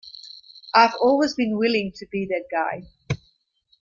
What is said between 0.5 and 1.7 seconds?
I've always been